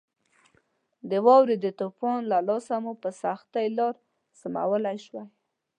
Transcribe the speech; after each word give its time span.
د 1.09 1.11
واورې 1.25 1.55
د 1.59 1.67
طوفان 1.79 2.19
له 2.31 2.37
لاسه 2.47 2.75
مو 2.83 2.93
په 3.03 3.09
سختۍ 3.21 3.67
لار 3.77 3.95
سمولای 4.39 4.97
شوای. 5.05 5.25